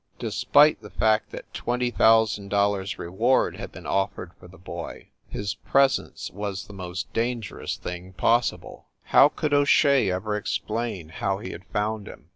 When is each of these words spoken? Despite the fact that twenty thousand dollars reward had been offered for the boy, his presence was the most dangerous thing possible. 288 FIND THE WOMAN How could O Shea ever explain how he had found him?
Despite 0.17 0.81
the 0.81 0.89
fact 0.89 1.29
that 1.29 1.53
twenty 1.53 1.91
thousand 1.91 2.49
dollars 2.49 2.97
reward 2.97 3.57
had 3.57 3.71
been 3.71 3.85
offered 3.85 4.31
for 4.39 4.47
the 4.47 4.57
boy, 4.57 5.09
his 5.29 5.53
presence 5.53 6.31
was 6.31 6.65
the 6.65 6.73
most 6.73 7.13
dangerous 7.13 7.77
thing 7.77 8.13
possible. 8.13 8.87
288 9.11 9.11
FIND 9.11 9.11
THE 9.11 9.13
WOMAN 9.13 9.13
How 9.13 9.29
could 9.39 9.53
O 9.53 9.63
Shea 9.63 10.09
ever 10.11 10.35
explain 10.35 11.09
how 11.09 11.37
he 11.37 11.51
had 11.51 11.65
found 11.67 12.07
him? 12.07 12.29